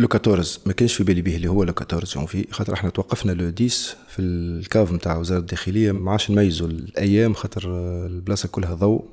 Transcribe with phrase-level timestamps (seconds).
[0.00, 3.32] le 14 ما كانش في بالي به اللي هو le 14 جونفي خاطر إحنا توقفنا
[3.32, 3.68] le 10
[4.08, 7.62] في ال cave نتاع وزارة الداخلية ما عادش نميزوا الأيام خاطر
[8.06, 9.04] البلاصة كلها ضوء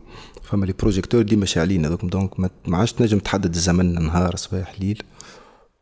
[0.44, 5.04] فما les projecteurs ديما شاعلين هذوك donc ما عادش تنجم تحدد الزمن نهار صباح ليل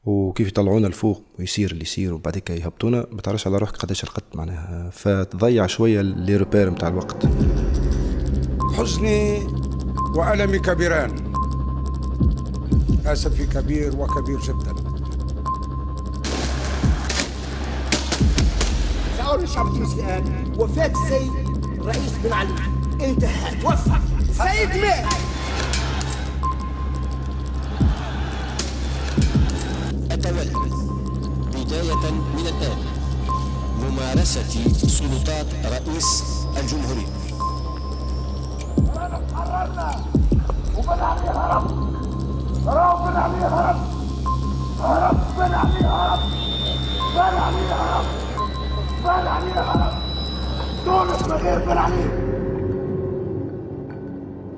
[0.05, 4.89] وكيف يطلعونا الفوق ويصير اللي يصير وبعديك يهبطونا ما تعرفش على روحك قداش رقدت معناها.
[4.89, 7.25] فتضيع شوية les repères نتاع الوقت.
[8.73, 9.39] حزني
[10.15, 11.33] وألمي كبيران.
[13.05, 14.92] أسفي كبير وكبير جدا.
[19.33, 20.53] شعور الشعب التونسي الآن.
[20.57, 21.31] وفاة السيد
[21.85, 22.53] رئيس بن علي.
[23.01, 23.91] انتهى توفى
[24.31, 25.05] سيد مات
[30.11, 30.51] أتولى
[31.55, 32.77] بداية من الآن
[33.81, 34.53] ممارسة
[34.87, 36.23] سلطات رئيس
[36.57, 37.07] الجمهورية.
[39.35, 40.05] حررنا
[40.77, 41.71] وبنى عليه هرب
[42.67, 43.79] هرب بنى عليه هرب
[44.79, 46.19] هرب بنى عليه هرب
[47.15, 48.22] بنى عليه هرب
[49.05, 49.93] هرب
[50.85, 52.23] تونس من غير بنى عليه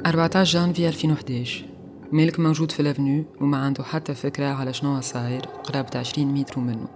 [0.05, 1.65] 14 جانفي 2011
[2.11, 6.87] مالك موجود في الأفنيو وما عنده حتى فكرة على شنو صاير قرابة 20 متر منه.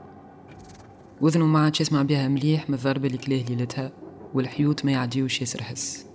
[1.22, 3.92] وذنه ما عادش يسمع بها مليح من الضربة اللي كلاه ليلتها
[4.34, 6.06] والحيوت ما يعديوش ياسر حس.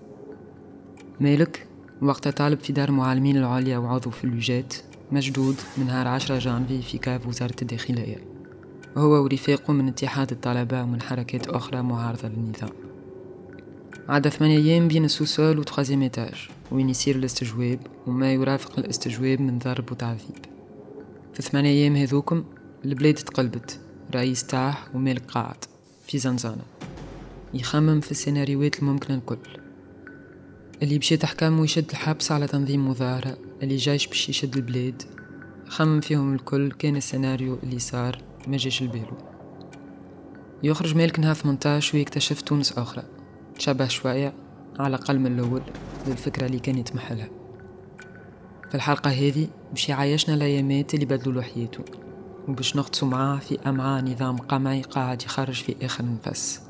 [1.20, 1.66] مالك
[2.02, 4.74] وقتها طالب في دار المعلمين العليا وعضو في اللوجات
[5.12, 8.33] مجدود من نهار 10 جانفي في كاف وزارة الداخلية.
[8.96, 12.70] وهو ورفاقه من اتحاد الطلبة ومن حركات أخرى معارضة للنظام
[14.08, 19.92] عدا ثمانية أيام بين السوسول وتخازيم إيتاج وين يصير الاستجواب وما يرافق الاستجواب من ضرب
[19.92, 20.44] وتعذيب
[21.34, 22.44] في ثمانية أيام هذوكم
[22.84, 23.80] البلاد تقلبت
[24.14, 25.64] رئيس تاح ومالك قاعد
[26.06, 26.64] في زنزانة.
[27.54, 29.38] يخمم في السيناريوهات الممكنة الكل.
[30.82, 35.02] اللي بشي تحكم ويشد الحبس على تنظيم مظاهرة اللي جايش باش يشد البلاد.
[35.68, 39.16] خمم فيهم الكل كان السيناريو اللي صار ما جاش البالو
[40.62, 43.02] يخرج مالك نهار 18 ويكتشف تونس أخرى.
[43.58, 44.32] تشبه شوية
[44.78, 45.62] على الأقل من الأول
[46.06, 47.28] للفكرة اللي كان يتمحلها
[48.68, 51.84] في الحلقة هذه باش يعيشنا الأيامات اللي بدلوا له حياته
[52.48, 56.62] وباش نغطسوا معاه في أمعاء نظام قمعي قاعد يخرج في آخر نفس.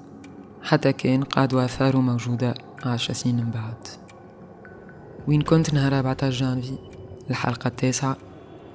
[0.62, 2.54] حتى كان قاد وآثاره موجودة
[2.84, 3.88] عشر سنين من بعد.
[5.28, 6.78] وين كنت نهار 14 جانفي؟
[7.30, 8.16] الحلقة التاسعة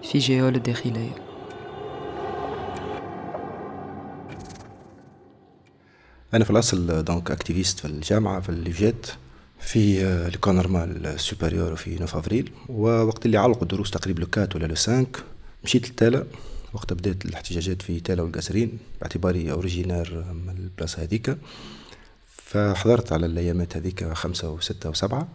[0.03, 1.28] في جيول الداخلية.
[6.33, 9.07] أنا في الأصل donc activiste في الجامعة في l'UGET
[9.59, 12.51] في l'école normale supérieure في 9 أفريل.
[12.69, 15.05] ووقت اللي علقوا الدروس تقريبا le 4 ولا le 5
[15.63, 16.25] مشيت لتالا.
[16.73, 21.37] وقت بدات الاحتجاجات في تالا والقاسرين باعتباري originaire من البلاصة هذيك
[22.45, 25.27] فحضرت على الأيامات هذيك خمسة وستة وسبعة.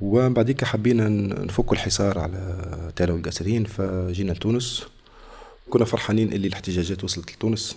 [0.00, 1.08] ومن بعديك حبينا
[1.44, 4.84] نفك الحصار على تالا والقاسرين فجينا لتونس.
[5.70, 7.76] كنا فرحانين إللي الاحتجاجات وصلت لتونس.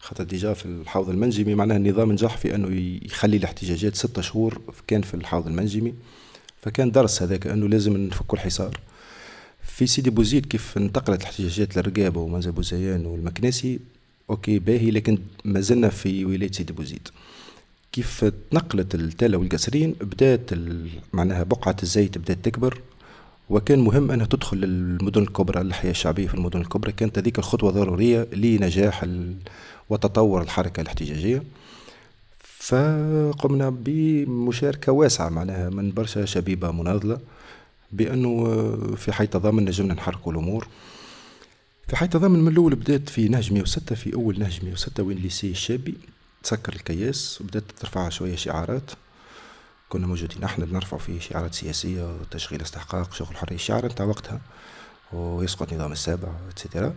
[0.00, 5.02] خاطر déjà في الحوض المنجمي معناها النظام نجح في أنه يخلي الاحتجاجات ستة شهور كان
[5.02, 5.94] في الحوض المنجمي.
[6.62, 8.80] فكان درس هذاك أنه لازم نفكوا الحصار.
[9.62, 13.78] في سيدي بوزيد كيف انتقلت الاحتجاجات للرقاب ومنزل بوزيان والمكناسي
[14.30, 17.08] OK باهي لكن ما زلنا في ولاية سيدي بوزيد.
[17.92, 20.50] كيف تنقلت لتالة والقصرين بدات
[21.12, 22.80] معناها بقعة الزيت بدات تكبر.
[23.50, 26.92] وكان مهم أنها تدخل للمدن الكبرى الأحياء الشعبية في المدن الكبرى.
[26.92, 29.04] كانت هذيك الخطوة ضرورية لنجاح
[29.90, 31.42] وتطور الحركة الاحتجاجية.
[32.40, 37.18] فقمنا بمشاركة واسعة معناها من برشا شبيبة مناضلة
[37.92, 38.44] بأنه
[38.96, 40.68] في حي تضامن نجمنا نحركوا الأمور.
[41.88, 45.50] في حي تضامن من الأول بدأت في نهج 106 في أول نهج 106 وين ليسي
[45.50, 45.94] الشابي
[46.42, 48.90] تسكر الكياس وبدأت ترفع شوية شعارات.
[49.88, 54.40] كنا موجودين إحنا نرفعوا فيه شعارات سياسية وتشغيل استحقاق شغل حرية الشعر نتاع وقتها
[55.12, 56.94] ويسقط نظام السابع et cetera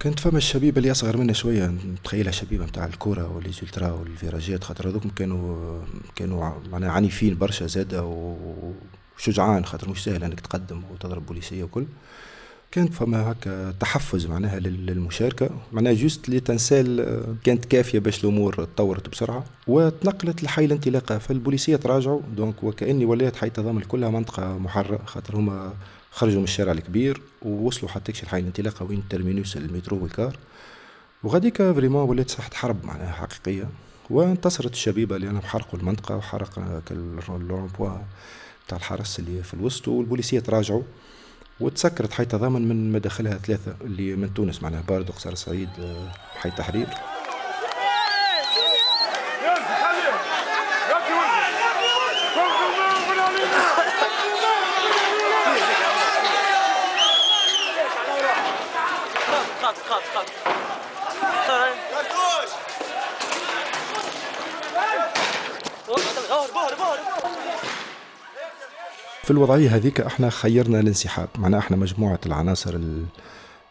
[0.00, 4.88] كانت فما الشبيبة اللي أصغر منا شوية نتخيلها شبيبة نتاع الكورة وال ultras والفيراجيات خاطر
[4.88, 5.78] هذوك كانوا
[6.16, 8.04] كانوا معناها عنيفين برشا زادة
[9.16, 11.84] وشجعان خاطر مش سهل أنك تقدم وتضرب بوليسية وكل.
[12.70, 19.44] كانت فما هكا تحفز معناها للمشاركة معناها juste l'étincelle كانت كافية باش الأمور تطورت بسرعة.
[19.66, 25.72] وتنقلت لحي الانطلاقه فالبوليسية تراجعوا donc وكأني ولات حي تضامن كلها منطقة محرره خاطر هما
[26.10, 30.36] خرجوا من الشارع الكبير ووصلوا حتى لحي الانطلاقة وين terminus المترو والكار.
[31.22, 33.68] وغاديك vraiment ولات ساحة حرب معناها حقيقية.
[34.10, 37.98] وانتصرت الشبيبة لانهم حرقوا المنطقة وحرق الرومبوا
[38.68, 40.82] تاع الحرس اللي في الوسط والبوليسية تراجعوا.
[41.60, 46.50] وتسكرت حي تضامن من مداخلها ثلاثة اللي من تونس معناها باردو قصر سعيد آه، حي
[46.50, 46.86] تحرير.
[69.30, 71.28] في الوضعية هذيك إحنا خيرنا الانسحاب.
[71.38, 72.78] معناها إحنا مجموعة العناصر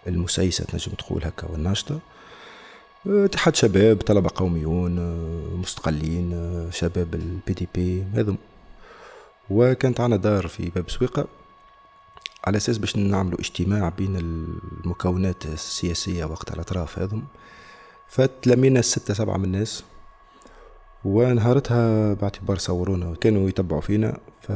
[0.08, 2.00] المسيسه تنجم تقول هكا والناشطة.
[3.08, 4.96] اتحاد شباب طلبة قوميون
[5.60, 6.32] مستقلين
[6.72, 8.38] شباب البي دي بي هذم
[9.50, 11.26] وكانت عنا دار في باب سويقة
[12.48, 17.24] على أساس باش نعملوا اجتماع بين المكونات السياسية وقت الأطراف هذم
[18.08, 19.84] فتلمينا ستة سبعة من الناس
[21.06, 24.18] ونهارتها باعتبار صورونا كانوا يتبعوا فينا.
[24.42, 24.52] ف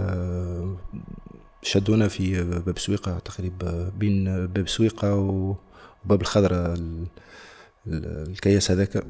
[1.62, 6.78] شدونا في باب سويقة تقريبا بين باب سويقة وباب الخضرة
[7.88, 9.06] الكياس هذاك.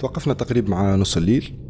[0.00, 1.65] توقفنا تقريبا مع نص الليل.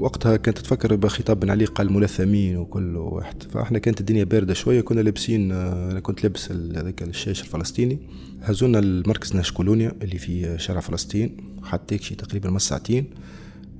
[0.00, 3.42] وقتها كانت تفكر بخطاب بن علي قال ملثمين وكل واحد.
[3.42, 7.98] فإحنا كانت الدنيا باردة شوية كنا لابسين أنا كنت لابس هذاك الشاش الفلسطيني.
[8.42, 13.10] هزونا المركز ناشكولونيا اللي في شارع فلسطين حتى شي تقريبا نص ساعتين.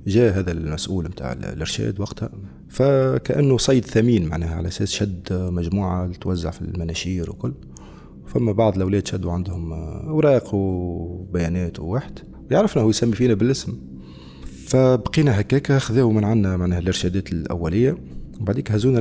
[0.07, 2.29] جاء هذا المسؤول نتاع الإرشاد وقتها.
[2.69, 7.53] فكأنه صيد ثمين معناها على أساس شد مجموعة توزع في المناشير وكل.
[8.27, 12.19] فما بعض الأولاد شدوا عندهم أوراق وبيانات وواحد.
[12.51, 13.88] يعرفنا هو يسمي فينا بالاسم.
[14.69, 17.97] فبقينا هكاك خذاو من عنا معناها الارشادات الأولية.
[18.39, 18.99] وبعديك هزونا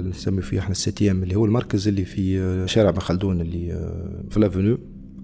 [0.00, 3.68] نسمي فيه إحنا السيتيام اللي هو المركز اللي في شارع بن خلدون اللي
[4.30, 4.78] في لافونيو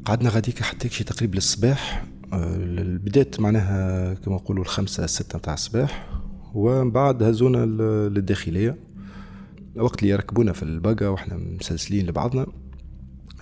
[0.04, 6.10] قعدنا غاديك حتى شي تقريبا للصباح بدات معناها كما نقولوا الخمسة ستة متاع الصباح.
[6.54, 7.66] ومن بعد هزونا
[8.08, 8.76] للداخلية.
[9.76, 12.46] وقت اللي يركبونا في الباقة وإحنا مسلسلين لبعضنا.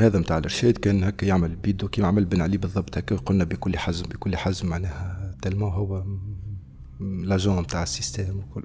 [0.01, 3.17] هذا متاع الإرشاد كان هكا يعمل بيدو كيما عمل بن علي بالضبط هكا.
[3.17, 5.16] قلنا بكل حزم بكل حزم معناها
[5.51, 6.05] تلمو هو
[7.01, 8.63] لاجون متاع السيستم وكل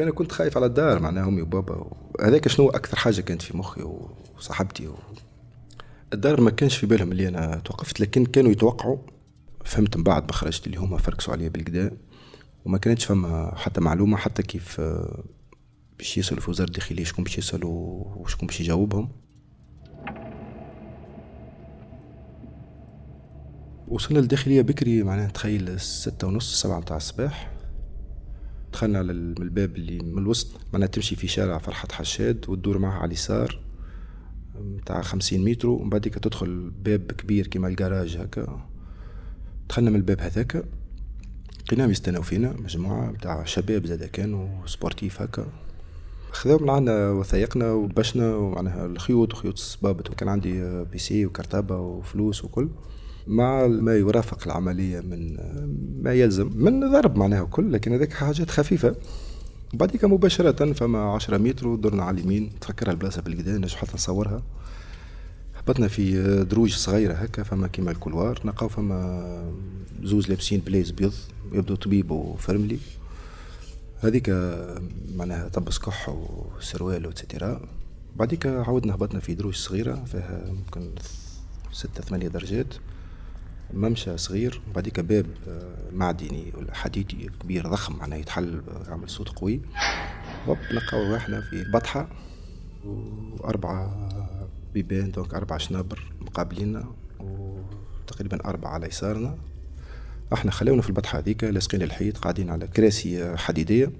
[0.00, 1.90] أنا كنت خايف على الدار معناها أمي وبابا.
[2.20, 3.82] هذاك شنو أكثر حاجة كانت في مخي
[4.36, 4.94] وصاحبتي و...
[6.12, 8.98] الدار ما كانش في بالهم اللي أنا توقفت لكن كانوا يتوقعوا.
[9.64, 11.96] فهمت من بعد بخرجت اللي هما فركسوا عليا بالكدا
[12.64, 14.80] وما كانتش فما حتى معلومة حتى كيف
[15.98, 19.23] باش يسالوا في وزارة الداخلية شكون باش يسالوا وشكون باش يجاوبهم.
[23.88, 27.52] وصلنا للداخليه بكري معناها تخيل ستة ونص سبعة متاع الصباح.
[28.72, 33.06] دخلنا على الباب اللي من الوسط معناها تمشي في شارع فرحات حشاد وتدور معها على
[33.06, 33.60] اليسار
[34.60, 38.66] متاع خمسين متر ومن بعد تدخل باب كبير كيما الجراج هكا.
[39.68, 40.64] دخلنا من الباب هذاك
[41.64, 45.46] لقيناهم يستناو فينا مجموعة متاع شباب زادا كانوا sportifs هكا.
[46.30, 52.68] خذاو من عنا وثائقنا ودبشنا ومعناها الخيوط وخيوط الصبابط وكان عندي PC وكرتابة وفلوس وكل.
[53.26, 55.36] مع ما يرافق العملية من
[56.02, 58.94] ما يلزم من ضرب معناها وكل لكن هذيك حاجات خفيفة.
[59.74, 64.42] بعديك مباشرة فما عشرة متر ودرنا على اليمين تفكرها البلاصة بالقدا نجم حتى نصورها.
[65.54, 69.52] هبطنا في دروج صغيرة هكا فما كيما ال couloir نلقاو فما
[70.02, 71.12] زوز لابسين بليز بيض
[71.52, 72.78] يبدو طبيب وفرملي.
[74.00, 74.30] هذيك
[75.14, 77.60] معناها طبس كح وسروال و et cetera
[78.16, 80.90] بعديك عودنا هبطنا في دروج صغيرة فيها ممكن
[81.72, 82.74] ستة ثمانية درجات.
[83.72, 85.26] ممشى صغير بعديك باب
[85.92, 89.60] معدني ولا حديدي كبير ضخم معناها يتحل يعمل صوت قوي.
[90.48, 92.08] هوب نلقاو إحنا في بطحة
[92.84, 94.08] وأربعة
[94.74, 99.38] بيبان دونك أربعة شنابر مقابلينا وتقريبا أربعة على يسارنا.
[100.32, 103.92] إحنا خلونا في البطحة هذيك لاصقين الحيط قاعدين على كراسي حديدية.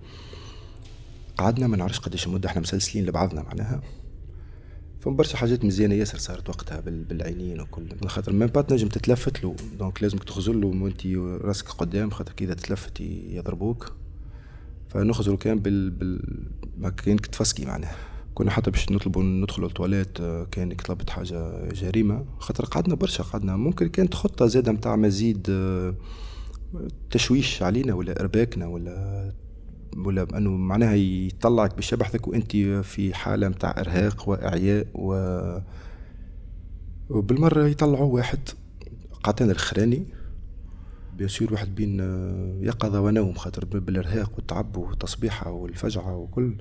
[1.38, 3.82] قعدنا ما نعرفش قداش مدة إحنا مسلسلين لبعضنا معناها.
[5.04, 7.88] فما برشا حاجات مزيانة ياسر صارت وقتها بالعينين وكل.
[8.06, 9.56] خاطر même pas تنجم تتلفت له.
[9.78, 11.06] donc لازمك تخزر له وانت
[11.46, 12.56] راسك قدام خاطر كي إذا
[13.38, 13.92] يضربوك.
[14.88, 16.88] فنخزروا كان بال, بال...
[16.96, 17.96] كانك تفسكي معناها.
[18.34, 20.18] كنا حتى باش نطلبوا ندخلوا التواليت
[20.50, 22.24] كانك طلبت حاجة جريمة.
[22.38, 23.56] خاطر قعدنا برشا قعدنا.
[23.56, 25.50] ممكن كانت خطة زادة متاع مزيد
[27.10, 29.32] تشويش علينا ولا إرباكنا ولا
[29.96, 35.14] ولا بانه معناها يطلعك باش يبحثك وأنت في حالة متاع إرهاق وإعياء و
[37.10, 38.38] وبالمرة يطلعوا واحد
[39.22, 40.06] قعدنا الخراني.
[41.18, 42.00] بيان واحد بين
[42.62, 46.56] يقظة ونوم خاطر بالإرهاق والتعب والتصبيحة والفجعة وكل.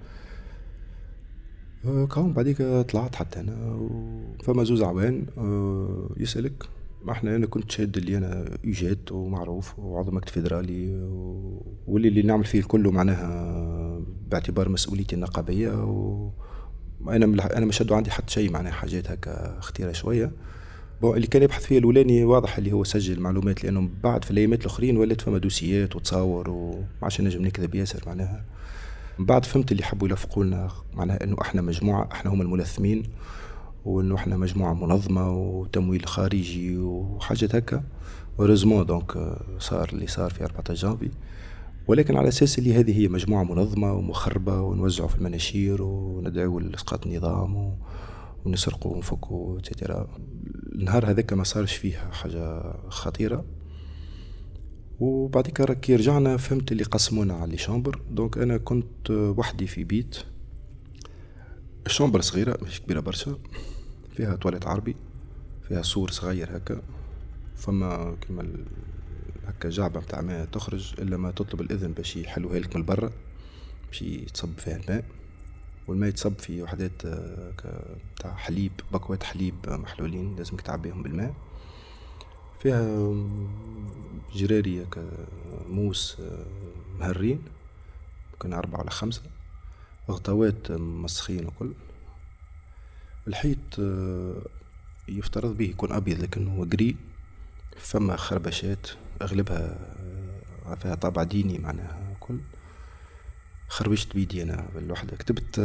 [2.10, 3.88] كون بعديك طلعت حتى أنا
[4.44, 5.26] فما زوز عوان
[6.18, 6.64] يسألك.
[7.12, 10.90] إحنا أنا كنت شاد اللي أنا ايجاد ومعروف وعضو مكتب فيدرالي
[11.88, 16.30] واللي اللي نعمل فيه الكل معناها باعتبار مسؤوليتي النقابية و
[17.10, 20.32] أنا ما شدوا عندي حتى شيء معناها حاجات هكا اختيره شوية.
[21.04, 24.98] اللي كان يبحث فيه الأولاني واضح اللي هو سجل معلومات لأنه بعد في الأيامات الأخرين
[24.98, 28.46] ولات فما دوسيات وتصاور وما عادش نجم نكذب ياسر معناها.
[29.20, 33.04] من بعد فهمت اللي حبوا يلفقوا لنا معناها إنه إحنا مجموعة إحنا هم الملثمين.
[33.86, 37.84] وإنه إحنا مجموعة منظمة وتمويل خارجي وحاجات هكا.
[38.38, 41.12] heureusement donc صار اللي صار في 14 جانفي.
[41.88, 47.78] ولكن على أساس اللي هذه هي مجموعة منظمة ومخربة ونوزعوا في المناشير وندعوا لإسقاط النظام
[48.46, 50.08] ونسرقوا ونفكوا et cetera
[50.76, 53.46] النهار هذاك ما صارش فيه حاجة خطيرة.
[55.00, 60.18] وبعد كي رجعنا فهمت اللي قسمونا على les chambres donc أنا كنت وحدي في بيت.
[61.86, 63.36] ال chambre صغيرة مش كبيرة برشا.
[64.16, 64.96] فيها تواليت عربي
[65.68, 66.82] فيها سور صغير هكا
[67.56, 68.54] فما كيما
[69.48, 73.12] هكا جعبة متاع ماء تخرج إلا ما تطلب الإذن باش يحلوها لك من برا
[73.88, 75.06] باش يتصب فيها الماء
[75.88, 77.06] والماء يتصب في وحدات
[78.16, 81.34] متاع حليب بكوات حليب محلولين لازمك تعبيهم بالماء.
[82.60, 83.14] فيها
[84.36, 84.86] جراري
[85.70, 86.18] موس
[87.00, 87.42] مهرين
[88.34, 89.22] ممكن أربعة ولا خمسة
[90.12, 91.74] غطاوات مسخين وكل.
[93.28, 93.80] الحيط
[95.08, 96.96] يفترض به يكون أبيض لكنه قري
[97.78, 98.88] فما خربشات
[99.22, 99.78] أغلبها
[100.76, 102.38] فيها طابع ديني معناها كل.
[103.68, 105.56] خربشت بيدي أنا بالوحدة كتبت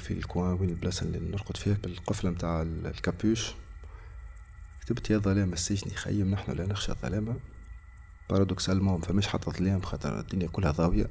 [0.00, 3.52] في الكوان وين البلاصة اللي نرقد فيها بالقفلة متاع الكابوش.
[4.80, 7.36] كتبت يا ظلام السجن يخيم نحن لا نخشى الظلامة
[8.30, 11.08] بارادوكسالمون فمش حتى ظلام خاطر الدنيا كلها ضاوية.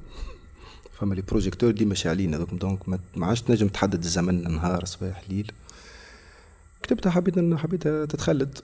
[0.92, 2.54] فما les projecteurs ديما شاعلين هذوك.
[2.54, 5.52] donc ما عادش تنجم تحدد الزمن نهار صباح ليل
[6.84, 8.58] كتبتها حبيت حبيت تتخلد.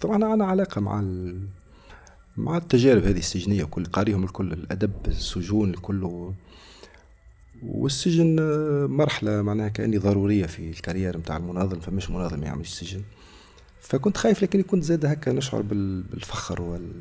[0.00, 1.46] طبعا عندنا علاقة مع ال...
[2.36, 6.30] مع التجارب هذه السجنية كل قاريهم الكل الأدب السجون الكل
[7.62, 8.36] والسجن
[8.90, 13.02] مرحلة معناها كأني ضرورية في ال carrière متاع المناضل فمش مناضل ما يعملش سجن.
[13.80, 16.92] فكنت خايف لكني كنت زاد هكا نشعر بالفخر وال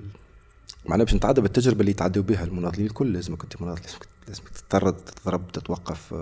[0.85, 3.13] معناها باش نتعدى بالتجربة اللي يتعدوا بها المناضلين الكل.
[3.13, 3.81] لازم كنت مناضل
[4.27, 6.13] لازم تضطر تضرب تتوقف.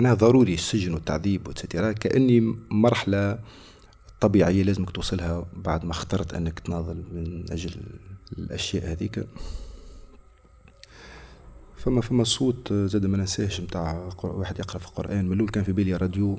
[0.00, 3.38] معناها ضروري السجن والتعذيب وتسيتيرا كأني مرحلة
[4.20, 7.80] طبيعية لازمك توصلها بعد ما اخترت أنك تناضل من أجل
[8.38, 9.26] الأشياء هذيك.
[11.76, 15.26] فما فما صوت زاد ما ننساهش نتاع واحد يقرأ في القرآن.
[15.26, 16.38] من الأول كان في بالي راديو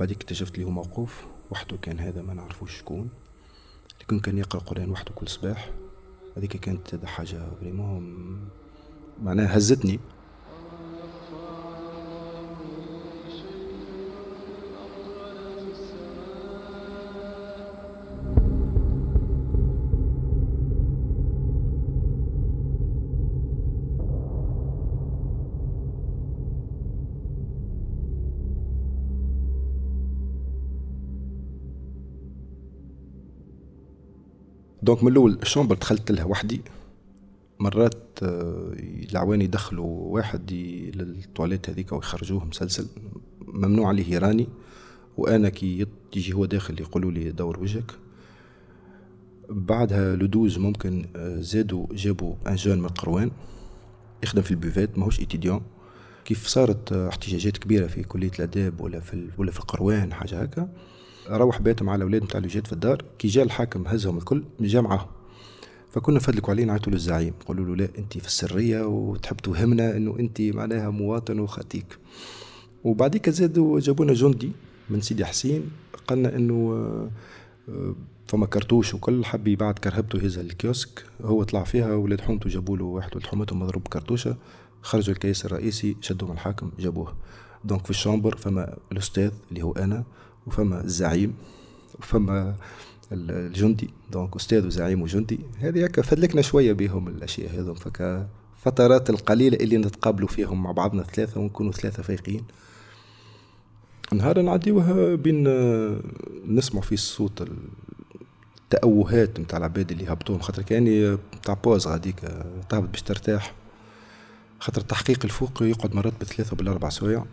[0.00, 1.24] بعد اكتشفت لي هو موقوف.
[1.50, 3.08] وحده كان هذا ما نعرفوش شكون.
[4.00, 5.70] لكن كان يقرأ القرآن وحده كل صباح.
[6.36, 8.38] هذيك كانت حاجة فريمون
[9.22, 10.00] معناها هزتني.
[34.88, 36.60] donc من الأول ال chambre دخلت لها وحدي.
[37.60, 38.72] مرات آه،
[39.10, 40.52] العوان يدخلوا واحد
[40.94, 42.86] للتواليت هذيك ويخرجوه مسلسل.
[43.46, 44.48] ممنوع عليه يراني.
[45.16, 47.92] وأنا كي يجي هو داخل يقولوا لي دور وجهك.
[49.50, 53.30] بعدها le douze ممكن آه، زادوا جابوا un jeune من القيروان
[54.22, 55.62] يخدم في ال buvette ماهوش étudiant
[56.24, 60.68] كيف صارت آه، احتجاجات كبيرة في كلية الآداب ولا في ولا في القيروان حاجة هكا.
[61.30, 63.04] روح بيت مع الاولاد نتاع اللي جات في الدار.
[63.18, 65.06] كي جا الحاكم هزهم الكل جا معاهم.
[65.90, 67.34] فكنا فدلكوا عليه نعيطوا للزعيم.
[67.46, 71.98] قولوا له لا انت في السرية وتحب توهمنا إنه انت معناها مواطن وخاتيك
[72.84, 74.52] وبعديك زادوا جابونا جندي
[74.90, 75.70] من سيدي حسين.
[76.06, 76.72] قالنا إنه
[77.68, 77.94] آه،
[78.26, 81.04] فما كرتوش وكل حب يبعت كرهبته هز الكيوسك.
[81.24, 84.36] هو طلع فيها ولاد حومته جابوا له واحد ولاد حومته مضروب كرتوشه
[84.82, 87.14] خرجوا الكيس الرئيسي شدوا من الحاكم جابوه.
[87.64, 90.04] donc في ال chambre فما الأستاذ اللي هو أنا
[90.48, 91.34] وفما الزعيم
[91.98, 92.56] وفما
[93.12, 98.28] الجندي donc أستاذ وزعيم وجندي هذه هكا فدلكنا شوية بهم الأشياء هذم فك
[98.62, 102.44] فترات القليلة اللي نتقابلوا فيهم مع بعضنا ثلاثة ونكونوا ثلاثة فايقين.
[104.12, 105.48] نهار نعديوها بين
[106.46, 107.48] نسمع في الصوت
[108.64, 112.20] التأوهات نتاع العباد اللي هبطوهم خاطر كأني نتاع pause غاديك
[112.68, 113.54] تهبط باش ترتاح.
[114.60, 117.24] خاطر التحقيق الفوق يقعد مرات بثلاثة بالأربع سوايع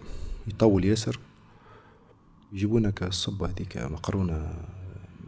[0.48, 1.20] يطول ياسر.
[2.56, 4.54] يجيبونا كالصبة هذيك مقرونة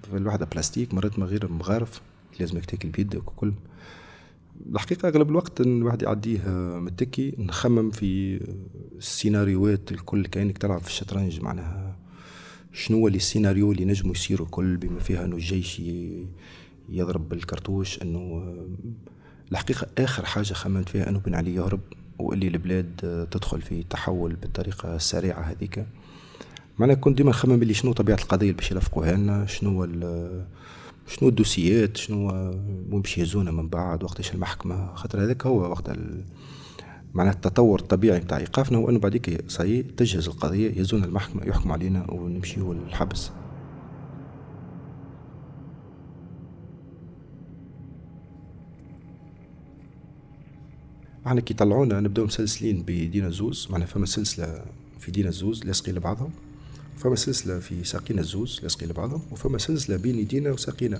[0.04, 2.02] في الواحدة بلاستيك مرات من غير مغارف
[2.40, 3.54] لازمك تاكل بيدك وكل.
[4.74, 6.42] الحقيقة أغلب الوقت الواحد يعديه
[6.80, 8.40] متكي نخمم في
[8.98, 11.96] السيناريوهات الكل كأنك تلعب في الشطرنج معناها
[12.74, 15.82] شنو اللي السيناريو اللي نجموا يصيروا الكل بما فيها إنه الجيش
[16.90, 18.56] يضرب بالكرتوش إنه
[19.52, 21.82] الحقيقة آخر حاجة خممت فيها إنه بن علي يهرب
[22.20, 25.86] واللي البلاد تدخل في تحول بالطريقة السريعة هذيك.
[26.80, 29.86] معناها كنت ديما نخمم بلي شنو طبيعة القضية اللي باش يلفقوها لنا شنو
[31.08, 32.28] شنو الدوسيات شنو
[32.92, 34.96] وين باش يهزونا من بعد وقتاش المحكمة.
[34.96, 35.92] خاطر هذاك هو وقت
[37.14, 42.12] معناها التطور الطبيعي نتاع إيقافنا هو انه بعديك صحيح تجهز القضية يزون المحكمة يحكم علينا
[42.12, 43.32] ونمشيو للحبس.
[51.28, 54.66] إحنا كي طلعونا نبداو مسلسلين بدينا الزوز معناها فما سلسلة
[55.00, 56.32] في دينا الزوز لاصقين لبعضهم
[56.98, 61.00] فما سلسلة في ساقينا الزوز لاصقين لبعضهم وفما سلسلة بين يدينا وساقينا.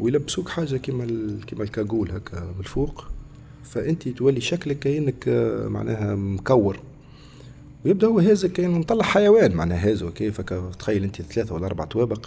[0.00, 1.06] ويلبسوك حاجة كيما
[1.46, 3.04] كيما الكاغول هكا من الفوق
[3.64, 5.28] فانت تولي شكلك كأنك
[5.68, 6.80] معناها مكور.
[7.84, 10.40] ويبدأ هو هذا كان مطلع حيوان معناها هذا كيف
[10.78, 12.26] تخيل أنت ثلاثة ولا أربع توابق.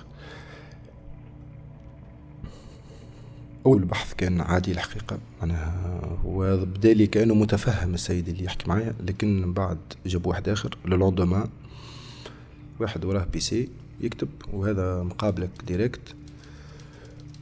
[3.65, 9.41] أول بحث كان عادي الحقيقة معناها هو بدالي كأنه متفهم السيد اللي يحكي معايا لكن
[9.41, 11.47] من بعد جاب واحد آخر للعندما
[12.79, 13.69] واحد وراه PC
[14.01, 16.01] يكتب وهذا مقابلك direct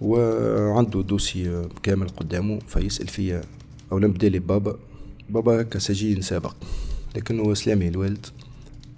[0.02, 3.42] وعنده dossier كامل قدامه فيسأل فيا
[3.92, 4.80] أو بدالي بابا
[5.30, 6.56] بابا كسجين سابق
[7.16, 8.26] لكنه إسلامي الوالد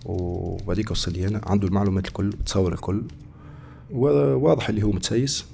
[0.06, 3.04] وبعديك وصل لي أنا عنده المعلومات الكل تصور الكل
[3.92, 5.46] وواضح اللي هو متسيس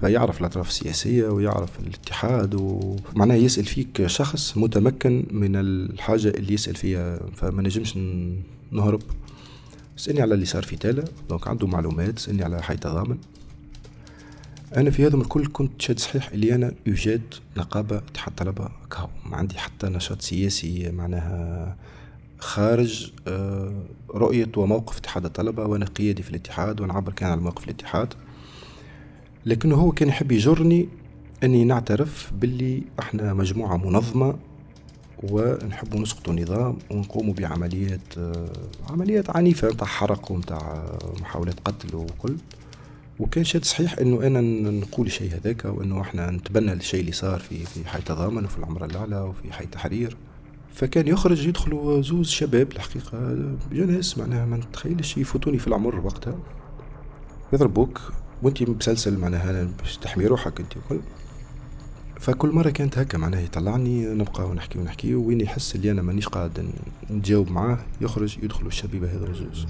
[0.00, 7.20] فيعرف الأطراف السياسية ويعرف الاتحاد ومعناه يسأل فيك شخص متمكن من الحاجة اللي يسأل فيها
[7.36, 7.98] فما نجمش
[8.70, 9.02] نهرب.
[10.00, 11.04] سألني على اللي صار في تالا.
[11.28, 13.18] دونك عنده معلومات سألني على حي تضامن
[14.76, 17.22] أنا في هذا الكل كنت شاد صحيح اللي أنا يوجد
[17.56, 21.76] نقابة اتحاد طلبة كاو ما عندي حتى نشاط سياسي معناها
[22.38, 25.64] خارج آه، رؤية وموقف اتحاد الطلبة.
[25.66, 28.14] وأنا قيادي في الاتحاد ونعبر كان على موقف الاتحاد.
[29.46, 30.88] لكنه هو كان يحب يجرني
[31.42, 34.38] أني نعترف باللي إحنا مجموعة منظمة
[35.22, 38.14] ونحب نسقطوا النظام ونقوموا بعمليات
[38.90, 40.84] عمليات عنيفة نتاع حرق ونتاع
[41.20, 42.36] محاولات قتل وكل.
[43.18, 47.64] وكان شيء صحيح إنه أنا نقول الشيء هذاك وإنه إحنا نتبنى الشيء اللي صار في
[47.64, 50.16] في حي تضامن وفي العمره الأعلى وفي حي تحرير.
[50.74, 53.36] فكان يخرج يدخلوا زوز شباب الحقيقة
[53.72, 56.38] جناس معناها ما نتخيلش يفوتوني في العمر وقتها.
[57.52, 58.00] يضربوك
[58.42, 61.00] وأنت مسلسل معناها باش تحمي روحك أنت وكل.
[62.20, 66.66] فكل مرة كانت هكا معناها يطلعني نبقى ونحكي ونحكي وين يحس اللي أنا مانيش قاعد
[67.10, 69.66] نتجاوب معاه يخرج يدخلوا الشبيبة هذا الزوز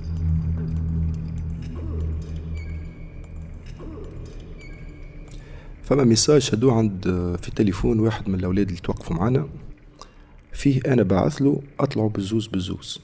[5.82, 7.04] فما message شدوه عند
[7.42, 9.48] في التليفون واحد من الأولاد اللي توقفوا معانا.
[10.52, 13.00] فيه أنا باعث له أطلعوا بالزوز بالزوز.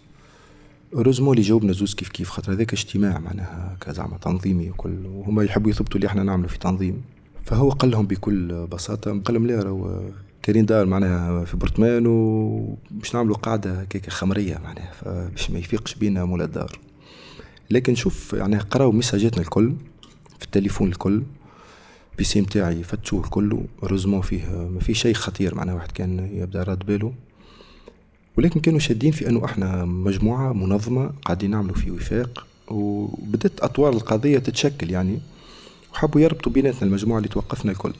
[0.95, 5.71] روزمو اللي جاوبنا زوز كيف كيف خاطر هذاك اجتماع معناها كزعما تنظيمي وكل وهما يحبوا
[5.71, 7.03] يثبتوا اللي إحنا نعملوا في تنظيم.
[7.47, 10.01] فهو قال لهم بكل بساطة قال لهم لا راهو
[10.43, 16.25] كاين دار معناها في برطمان وباش نعملوا قاعدة كيكة خمرية معناها فباش ما يفيقش بينا
[16.25, 16.79] مولا الدار.
[17.71, 19.75] لكن شوف يعني قراو ميساجاتنا الكل
[20.39, 21.23] في التليفون الكل
[22.19, 26.87] بيسي متاعي فتشوه كله روزمون فيه ما فيه شيء خطير معناها واحد كان يبدا راد
[26.87, 27.13] باله.
[28.39, 34.39] ولكن كانوا شادين في أنه إحنا مجموعة منظمة قاعدين نعملوا في وفاق وبدأت أطوار القضية
[34.39, 35.21] تتشكل يعني.
[35.97, 37.93] وحبوا يربطوا بيناتنا المجموعة اللي توقفنا الكل.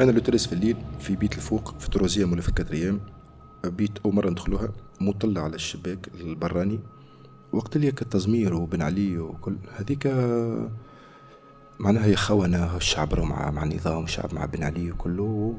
[0.00, 3.00] أنا اللي ترس في الليل في بيت الفوق في تروزيام ولا في الكاتريام
[3.64, 4.68] بيت أول مرة ندخلوها
[5.00, 6.80] مطلع على الشباك البراني.
[7.52, 10.06] وقت اللي التزمير وبن علي وكل هذيك
[11.78, 15.54] معناها يخونة الشعب مع مع النظام الشعب مع بن علي وكله.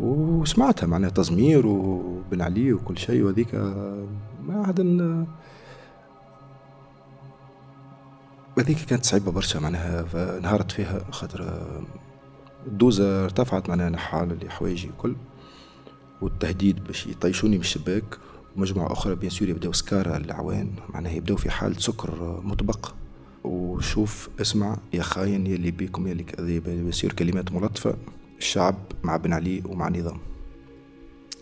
[0.00, 4.80] وسمعتها معناها تزمير وبن علي وكل شيء وذيك ما عاد
[8.60, 11.62] هذيك كانت صعيبة برشا معناها فانهارت فيها خاطر
[12.66, 15.16] الدوزة ارتفعت معناها نحال اللي حوايجي وكل
[16.22, 18.18] والتهديد باش يطيشوني من الشباك
[18.56, 22.94] ومجموعة أخرى بيان سور يبداو سكارة العوان معناها يبداو في حالة سكر مطبق.
[23.44, 27.94] وشوف اسمع يا خاين يلي بيكم يلي كذا بيصير كلمات ملطفة
[28.38, 30.18] الشعب مع بن علي ومع نظام.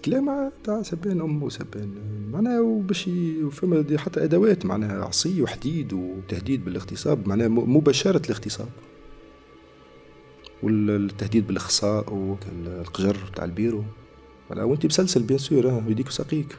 [0.06, 1.94] كلام تاع سبان أم وسبان.
[2.32, 3.10] معناها وباش
[3.52, 8.68] فما حتى أدوات معناها عصي وحديد وتهديد بالاغتصاب معناها مباشرة الاغتصاب.
[10.62, 13.84] والتهديد بالإخصاء والقجر تاع البيرو.
[14.50, 16.56] وانت مسلسل bien sûr يديك وساقيك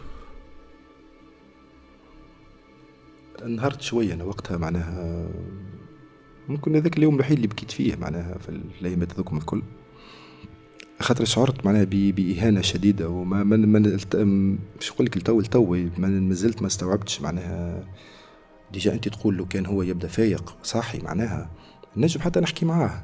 [3.46, 5.30] انهرت شوية أنا وقتها معناها.
[6.50, 8.50] ممكن هذاك اليوم الوحيد اللي بكيت فيه معناها في
[8.82, 9.62] الأيامات هذوكم الكل.
[11.00, 13.82] خاطر شعرت معناها بإهانة شديدة وما من من
[14.80, 17.84] مش نقول لك التو التو ما زلت ما استوعبتش معناها.
[18.74, 21.50] déjà أنت تقول له كان هو يبدأ فايق صاحي معناها.
[21.98, 23.04] نجم حتى نحكي معاه.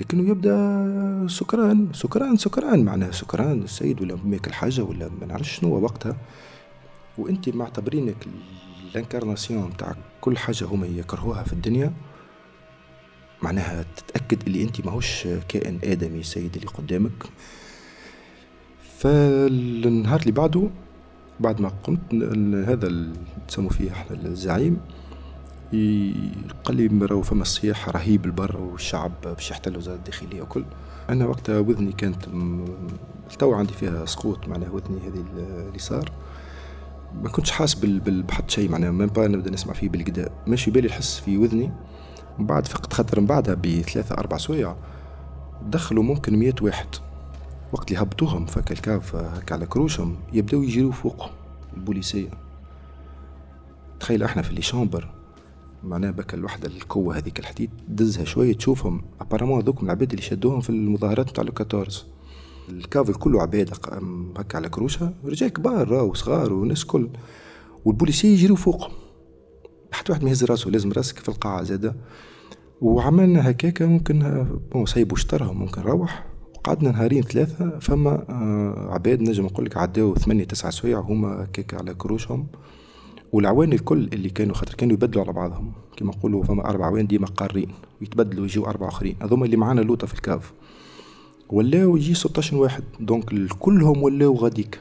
[0.00, 3.12] لكنه يبدأ سكران سكران سكران معناها.
[3.12, 6.16] سكران السيد ولا ماكل حاجة ولا ما نعرفش شنو وقتها.
[7.18, 8.26] وأنت معتبرينك
[8.90, 11.92] ال incarnation تاع كل حاجة هما يكرهوها في الدنيا
[13.42, 17.24] معناها تتأكد اللي أنت ماهوش كائن آدمي سيد اللي قدامك.
[18.98, 20.70] فالنهار اللي بعده
[21.40, 22.14] بعد ما قمت
[22.68, 23.12] هذا
[23.48, 24.80] تسموا فيه إحنا الزعيم
[26.64, 30.64] قال لي راهو فما صياح رهيب البر والشعب باش يحتل وزارة الداخلية وكل.
[31.10, 32.24] أنا وقتها وذني كانت
[33.38, 35.24] تو عندي فيها سقوط معناها وذني هذه
[35.68, 36.12] اللي صار.
[37.22, 41.36] ما كنتش حاس بحط شيء معناها ما نبدأ نسمع فيه بالكدا ماشي بالي الحس في
[41.36, 41.70] وذني.
[42.38, 44.76] من بعد فقط خاطر من بعدها بثلاثة أربع سوايع
[45.62, 46.86] دخلوا ممكن مية واحد.
[47.72, 51.30] وقت اللي هبطوهم فك الكاف هكا على كروشهم يبداو يجروا فوق
[51.76, 52.30] البوليسية.
[54.00, 55.08] تخيل إحنا في اللي شامبر
[55.84, 60.70] معناها بك الوحدة القوة هذيك الحديد دزها شوية تشوفهم ابارامون هذوك العباد اللي شدوهم في
[60.70, 62.04] المظاهرات نتاع لو 14
[62.68, 63.70] الكافل كله عباد
[64.36, 67.08] هكا على كروشها رجال كبار راهو صغار وناس كل.
[67.84, 68.90] والبوليسية يجروا فوق
[69.92, 71.94] حتى واحد ما يهز راسه لازم راسك في القاعة زادة
[72.80, 76.32] وعملنا هكاكا ممكن بون صيب وشطرها ممكن نروح
[76.64, 81.76] قعدنا نهارين ثلاثة فما آه، عباد نجم نقول لك عداو ثمانية تسعة سوايع هما هكاكا
[81.78, 82.46] على كروشهم.
[83.32, 85.72] والعوان الكل اللي كانوا خاطر كانوا يبدلوا على بعضهم.
[85.96, 87.68] كما نقولوا فما أربع عوان ديما قارين
[88.00, 89.16] ويتبدلوا يجيو أربعة آخرين.
[89.22, 90.52] هذوما اللي معانا لوطة في ال cave
[91.48, 92.84] ولاو يجي 16 واحد.
[93.00, 94.80] donc كلهم ولاو غاديك.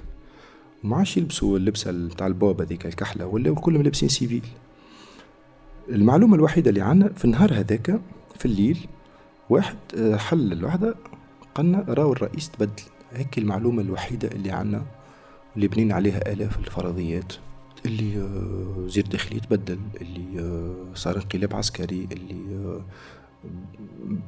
[0.83, 3.25] ما عادش يلبسوا اللبسة نتاع ال BOP هذيك الكحلة.
[3.25, 4.45] ولاو كلهم لابسين civil.
[5.91, 7.99] المعلومة الوحيدة اللي عنا في النهار هذاك
[8.37, 8.87] في الليل
[9.49, 10.95] واحد آه، حل الوحدة
[11.55, 12.83] قالنا راهو الرئيس تبدل.
[13.13, 14.85] هيك المعلومة الوحيدة اللي عنا
[15.55, 17.33] اللي بنين عليها آلاف الفرضيات.
[17.85, 22.81] اللي آه، وزير الداخلية تبدل اللي آه، صار انقلاب عسكري اللي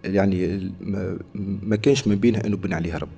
[0.06, 0.72] يعني
[1.64, 3.10] ما كانش من بينها أنه بني عليها رب.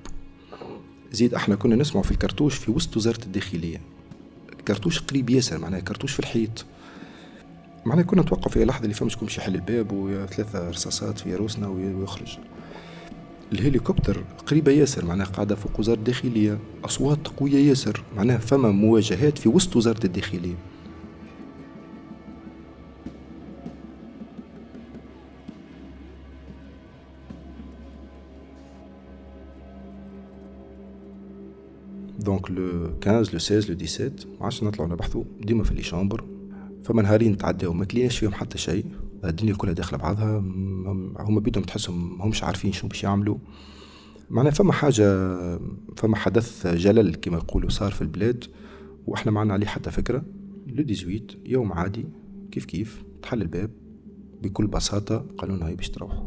[1.12, 3.80] زيد إحنا كنا نسمع في الكرتوش في وسط وزارة الداخلية.
[4.68, 6.66] كرتوش قريب ياسر معناها كرتوش في الحيط.
[7.86, 12.38] معناها كنا نتوقع في لحظة اللي فمش كل يحل الباب وثلاثة رصاصات في روسنا ويخرج.
[13.52, 19.38] ال hélicoptère قريبة ياسر معناها قاعدة فوق وزارة الداخلية أصوات قوية ياسر معناها فما مواجهات
[19.38, 20.54] في وسط وزارة الداخلية.
[32.18, 36.35] donc le 15 le 16 le 17 ما عادش نطلعوا نبحثوا ديما في les chambres.
[36.86, 38.84] فما نهارين تعداو ما كليناش فيهم حتى شيء.
[39.24, 40.38] الدنيا كلها داخلة بعضها
[41.18, 43.38] هما بيدهم تحسهم همش عارفين شو باش يعملوا.
[44.30, 45.28] معناها فما حاجة
[45.96, 48.44] فما حدث جلل كما يقولوا صار في البلاد
[49.06, 50.22] وإحنا ما عنا عليه حتى فكرة.
[50.66, 52.06] لو 18 يوم عادي
[52.50, 53.70] كيف كيف تحل الباب
[54.42, 56.26] بكل بساطة قالوا لنا هاي باش تروحوا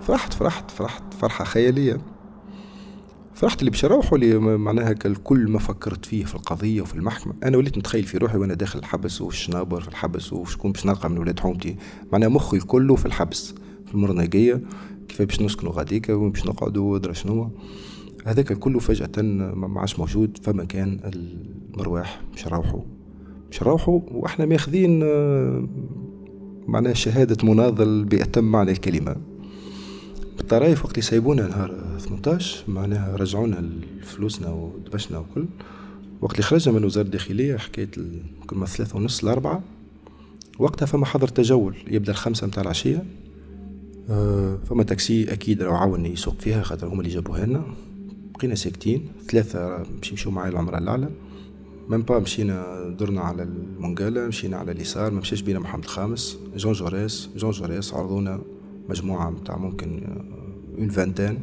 [0.00, 2.13] فرحت فرحت فرحت فرحة خيالية.
[3.34, 7.34] فرحت اللي باش نروحوا اللي معناها الكل ما فكرت فيه في القضية وفي المحكمة.
[7.44, 11.10] أنا وليت نتخيل في روحي وأنا داخل الحبس وش نابر في الحبس وشكون باش نلقى
[11.10, 11.76] من ولاد حومتي
[12.12, 13.54] معناها مخي كله في الحبس
[13.86, 14.60] في المرنقيه
[15.08, 17.50] كيف باش نسكنوا غاديكا وين باش نقعدوا ودرا شنو.
[18.24, 21.00] هذاك كله فجأة ما عادش موجود فما كان
[21.74, 22.80] المرواح باش نروحوا
[23.50, 24.98] باش نروحوا وإحنا ماخذين
[26.66, 29.16] معناها شهادة مناضل بأتم معنى الكلمة.
[30.36, 33.70] بالطرايف وقت يسيبونا نهار 18 معناها رجعونا
[34.02, 35.44] فلوسنا ودبشنا وكل.
[36.20, 37.90] وقت اللي خرجنا من وزارة الداخلية حكاية
[38.46, 39.62] كل ثلاثة ونص لأربعة
[40.58, 43.04] وقتها فما حضر تجول يبدأ الخمسة متاع العشية.
[44.10, 47.64] أه فما تاكسي أكيد راه عاوني يسوق فيها خاطر هما اللي جابوها لنا.
[48.34, 51.08] بقينا ساكتين ثلاثة باش يمشيو معايا العمرة الأعلى.
[51.88, 56.38] ميم با مشينا درنا على المونجالا مشينا على اليسار ما مشاش بينا محمد الخامس.
[56.56, 58.40] جون جوريس جون جوريس عرضونا
[58.88, 60.02] مجموعة متاع ممكن
[60.78, 61.38] اون فانتان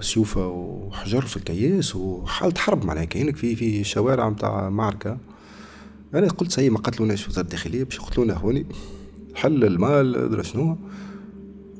[0.00, 5.18] سيوفة وحجر في الكياس وحالة حرب معناها كأنك في في شوارع متاع معركة.
[6.14, 8.66] أنا قلت si ما قتلوناش وزارة الداخلية باش يقتلونا هوني.
[9.34, 10.76] حل ال malle أدري شنو.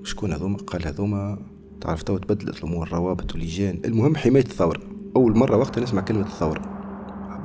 [0.05, 1.39] شكون هذوما؟ قال هذوما
[1.81, 4.81] تعرف تو تبدلت الأمور الروابط واللجان المهم حماية الثورة.
[5.17, 6.61] أول مرة وقتها نسمع كلمة الثورة.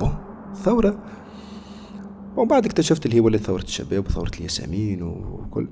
[0.00, 0.14] bon.
[0.54, 1.04] ثوره
[2.36, 5.68] ومن بعد اكتشفت اللي هي ولات ثورة الشباب وثورة الياسمين وكل.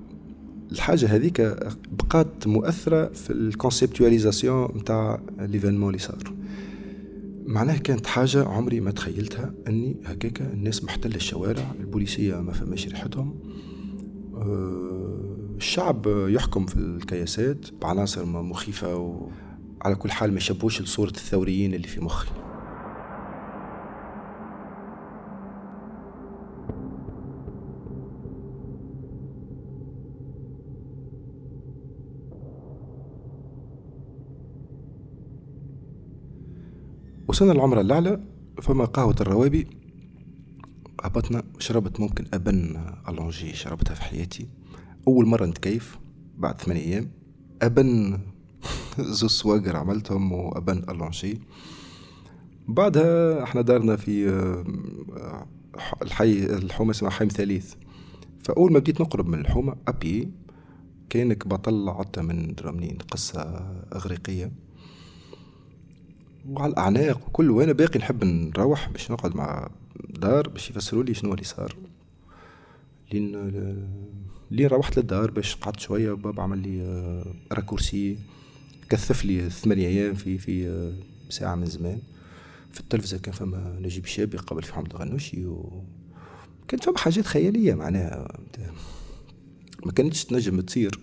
[0.73, 1.57] الحاجة هذيك
[1.93, 6.33] بقات مؤثرة في ال conceptualisation نتاع l'événement اللي صار.
[7.47, 13.35] معناها كانت حاجة عمري ما تخيلتها أني هكاكا الناس محتلة الشوارع البوليسية ما فماش ريحتهم.
[14.35, 21.89] أه الشعب يحكم في الكياسات بعناصر مخيفة وعلى كل حال ما يشبوش لصورة الثوريين اللي
[21.89, 22.29] في مخي.
[37.33, 38.21] وصلنا العمرة الأعلى
[38.63, 39.67] فما قهوة الروابي
[41.03, 42.77] هبطنا شربت ممكن أبن
[43.09, 44.49] ألونجي شربتها في حياتي.
[45.09, 45.99] أول مرة نتكيف
[46.39, 47.11] بعد ثمان أيام.
[47.63, 48.19] أبن
[48.99, 51.39] زوز سواقر عملتهم وأبن الونشي
[52.69, 55.47] بعدها إحنا دارنا في آه،
[56.03, 57.75] الحي الحومة اسمها حي ثالث
[58.43, 60.29] فأول ما بديت نقرب من الحومة ابي
[61.11, 63.41] كأنك بطل عطة من درامنين قصة
[63.95, 64.53] إغريقية.
[66.49, 69.71] وعلى الأعناق وكل وأنا باقي نحب نروح باش نقعد مع
[70.11, 71.77] دار باش يفسروا لي شنو اللي صار.
[73.13, 73.53] لين
[74.51, 78.19] لين روحت للدار باش قعدت شوية بابا عمل لي آه، راكورسي
[78.89, 80.93] كثف لي ثمانية أيام في في آه،
[81.31, 81.99] ساعة من زمان.
[82.71, 85.85] في التلفزة كان فما نجيب شابي قبل في حمد غنوشي و
[86.69, 88.39] كانت فما حاجات خيالية معناها.
[89.87, 90.99] ما كانتش تنجم تصير.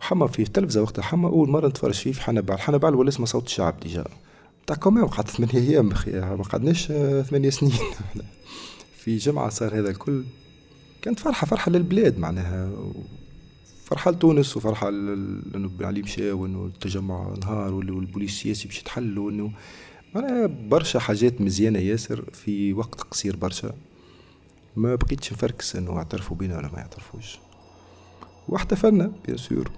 [0.00, 2.60] سمعنا في التلفزة وقتها سمعنا أول مرة نتفرج فيه في حنبال.
[2.60, 4.04] حنبال ولا اسمه صوت الشعب déjà.
[4.66, 6.10] تاع quand même قعدت ثمانية أيام أخي.
[6.10, 7.72] ما قعدناش آه، ثمانية سنين.
[9.04, 10.24] في جمعة صار هذا الكل.
[11.02, 12.70] كانت فرحة فرحة للبلاد معناها.
[13.84, 19.52] فرحة لتونس وفرحة لأنه بن علي مشى وأنه التجمع نهار والبوليس السياسي باش يتحل وأنه
[20.14, 23.72] معناها برشا حاجات مزيانة ياسر في وقت قصير برشا.
[24.76, 27.38] ما بقيتش نفركس إنه اعترفوا بينا ولا ما يعترفوش.
[28.50, 29.70] واحتفلنا بيان سور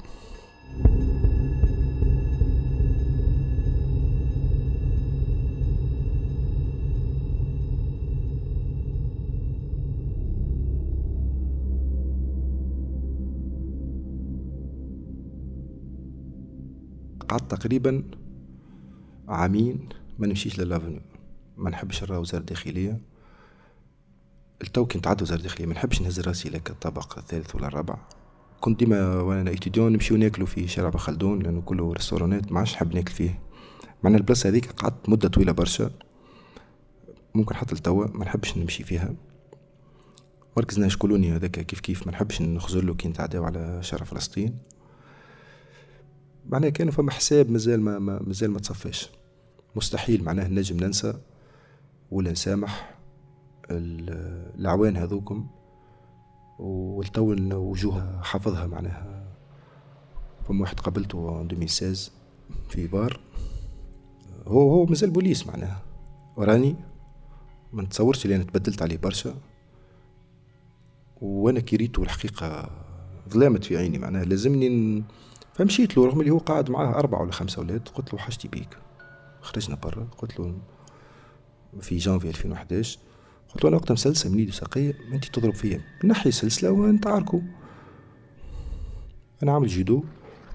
[17.29, 18.05] قعدت تقريبا
[19.29, 21.01] عامين ما نمشيش للأفنيو.
[21.57, 23.01] ما نحبش نرى وزارة الداخلية
[24.63, 27.99] التو كنت عاد وزارة الداخلية ما نحبش نهز راسي لك الطبق الثالث ولا الرابع.
[28.63, 32.95] كنت ديما وأنا étudiante نمشيو ناكلو في شارع بخلدون لأنه كله restaurantات ما عادش نحب
[32.95, 33.39] ناكل فيه.
[34.03, 35.91] معنا البلاصة هذيك قعدت مدة طويلة برشا.
[37.35, 39.15] ممكن حتى لتوا ما نحبش نمشي فيها.
[40.57, 44.59] مركز ناش Colonie هذاك كيف كيف ما نحبش نخزر كي نتعداو على شارع فلسطين.
[46.49, 49.11] معناها كانوا فما حساب مازال ما, ما مازال ما تصفاش.
[49.77, 51.15] مستحيل معناه نجم ننسى
[52.11, 52.95] ولا نسامح
[53.71, 55.47] العوان هذوكم.
[56.59, 59.25] والتو وجوه حافظها معناها.
[60.49, 62.13] فما واحد قابلته 2016
[62.69, 63.21] في بار
[64.47, 65.83] هو هو مازال بوليس معناها.
[66.37, 66.77] وراني
[67.73, 69.35] ما نتصورش اللي أنا تبدلت عليه برشا.
[71.21, 72.71] وأنا كريتو الحقيقة
[73.29, 74.25] ظلامت في عيني معناها.
[74.25, 75.03] لازمني.
[75.55, 77.89] فمشيت له رغم اللي هو قاعد معاه أربعة ولا خمسة أولاد.
[77.89, 78.79] قلت له حاجتي بيك.
[79.41, 80.09] خرجنا برا.
[80.19, 80.55] قلت له
[81.81, 82.99] في جانفي 2011
[83.55, 85.81] قلت له وقتها مسلسل من يدي ساقية أنت تضرب فيا.
[86.05, 87.41] نحي السلسلة ونتعاركوا
[89.43, 90.05] أنا عامل جودو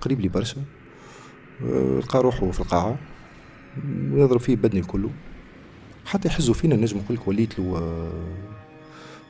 [0.01, 0.63] قريب لي برشا.
[1.99, 2.99] لقى روحه في القاعة.
[3.85, 5.09] ويضرب فيه بدني كله.
[6.05, 8.11] حتى يحزوا فينا نجم نقول لك وليت له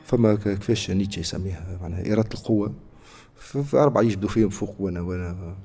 [0.04, 2.74] فما كيفاش نيتشه يسميها؟ معناها إرادة القوة.
[3.36, 5.56] في أربعة يجبدوا فيهم فوق وأنا وأنا.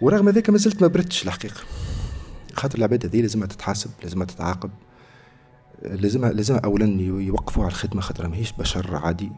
[0.00, 1.60] ورغم ذلك ما زلت ما بردتش الحقيقة.
[2.52, 4.70] خاطر العباد هذه لازمها تتحاسب لازمها تتعاقب.
[5.82, 9.32] لازمها لازمها اولا يوقفوا على الخدمة خاطر ماهيش بشر عادي.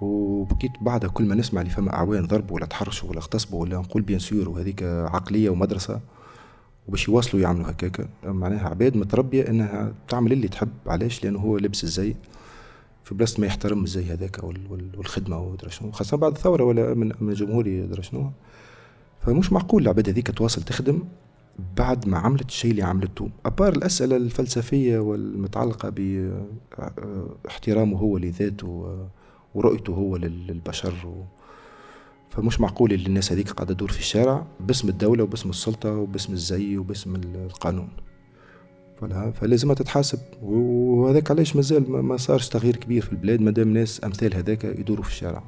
[0.00, 4.02] وبكيت بعدها كل ما نسمع اللي فما أعوان ضربوا ولا تحرشوا ولا اغتصبوا ولا نقول
[4.02, 6.00] بيان سور وهذيك عقلية ومدرسة
[6.88, 10.68] وباش يواصلوا يعملوا هكاك معناها عباد متربية إنها تعمل اللي تحب.
[10.86, 12.16] علاش؟ لأنه هو لبس الزي.
[13.04, 14.40] في بلاصة ما يحترم الزي هذاك
[14.96, 15.92] والخدمة ودرا شنو.
[15.92, 18.30] خاصة بعد الثورة ولا من من الجمهوري درا شنو.
[19.20, 21.02] فمش معقول العباد هذيك تواصل تخدم.
[21.76, 23.30] بعد ما عملت الشيء اللي عملته.
[23.46, 25.92] أبار الأسئلة الفلسفية والمتعلقة
[27.44, 28.98] باحترامه هو لذاته
[29.54, 31.24] ورؤيته هو للبشر
[32.30, 36.78] فمش معقول اللي الناس هذيك قاعدة تدور في الشارع باسم الدولة وباسم السلطة وباسم الزي
[36.78, 37.88] وباسم القانون.
[39.00, 40.18] فلا فلازم تتحاسب.
[40.42, 45.10] وهذاك علاش مازال ما صارش تغيير كبير في البلاد مادام ناس أمثال هذاك يدوروا في
[45.10, 45.42] الشارع.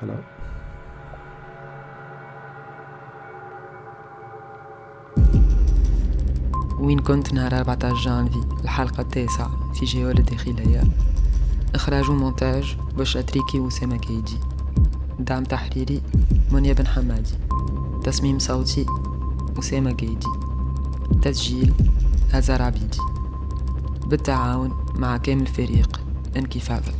[0.00, 0.37] فلا.
[6.80, 10.82] وين كنت نهار 14 جانفي الحلقة التاسعة في جولة الداخلية.
[11.74, 14.36] إخراج ومونتاج بشرى تريكي وسامة كيدي
[15.18, 16.02] دعم تحريري
[16.52, 17.34] منيا بن حمادي.
[18.04, 18.86] تصميم صوتي
[19.58, 20.26] أسامة كيدي
[21.22, 21.72] تسجيل
[22.32, 22.98] هزار عبيدي.
[24.06, 26.00] بالتعاون مع كامل فريق
[26.36, 26.92] انكفاضة